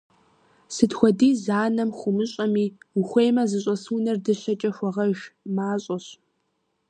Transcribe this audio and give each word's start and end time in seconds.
Сыт 0.75 0.91
хуэдиз 0.97 1.41
анэм 1.63 1.89
хуумыщӀэми, 1.97 2.65
ухуеймэ 2.99 3.43
зыщӀэс 3.49 3.83
унэр 3.95 4.17
дыщэкӀэ 4.23 4.69
хуэгъэж– 4.77 5.17
мащӀэщ. 5.55 6.05